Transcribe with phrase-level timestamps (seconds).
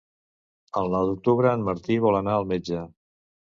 [0.81, 2.83] El nou d'octubre en Martí vol anar al metge.